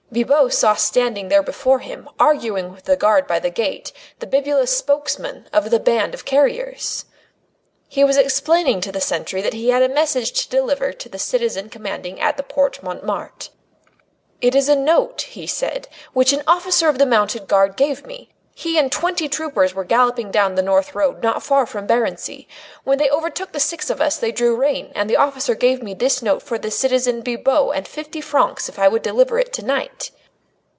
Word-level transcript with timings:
Bibot 0.13 0.51
saw 0.53 0.75
standing 0.75 1.29
there 1.29 1.41
before 1.41 1.79
him, 1.79 2.09
arguing 2.19 2.73
with 2.73 2.83
the 2.83 2.97
guard 2.97 3.27
by 3.27 3.39
the 3.39 3.49
gate, 3.49 3.93
the 4.19 4.27
bibulous 4.27 4.75
spokesman 4.75 5.47
of 5.53 5.69
the 5.69 5.79
band 5.79 6.13
of 6.13 6.25
carriers. 6.25 7.05
He 7.87 8.03
was 8.03 8.17
explaining 8.17 8.81
to 8.81 8.91
the 8.91 8.99
sentry 8.99 9.41
that 9.41 9.53
he 9.53 9.69
had 9.69 9.81
a 9.83 9.87
message 9.87 10.33
to 10.33 10.49
deliver 10.49 10.91
to 10.91 11.07
the 11.07 11.17
citizen 11.17 11.69
commanding 11.69 12.19
at 12.19 12.35
the 12.35 12.43
Porte 12.43 12.83
Montmartre. 12.83 13.53
"It 14.41 14.53
is 14.53 14.67
a 14.67 14.75
note," 14.75 15.21
he 15.21 15.47
said, 15.47 15.87
"which 16.11 16.33
an 16.33 16.43
officer 16.45 16.89
of 16.89 16.97
the 16.97 17.05
mounted 17.05 17.47
guard 17.47 17.77
gave 17.77 18.05
me. 18.05 18.31
He 18.53 18.77
and 18.77 18.91
twenty 18.91 19.29
troopers 19.29 19.73
were 19.73 19.85
galloping 19.85 20.29
down 20.29 20.53
the 20.55 20.61
great 20.61 20.67
North 20.71 20.93
Road 20.93 21.23
not 21.23 21.41
far 21.41 21.65
from 21.65 21.87
Barency. 21.87 22.47
When 22.83 22.97
they 22.97 23.09
overtook 23.09 23.53
the 23.53 23.59
six 23.61 23.89
of 23.89 24.01
us 24.01 24.17
they 24.17 24.33
drew 24.33 24.57
rein, 24.57 24.91
and 24.93 25.09
the 25.09 25.15
officer 25.17 25.55
gave 25.55 25.81
me 25.81 25.93
this 25.93 26.21
note 26.21 26.43
for 26.43 26.59
citizen 26.69 27.21
Bibot 27.23 27.73
and 27.75 27.87
fifty 27.87 28.19
francs 28.21 28.67
if 28.67 28.77
I 28.77 28.89
would 28.89 29.01
deliver 29.03 29.39
it 29.39 29.53
tonight." 29.53 30.11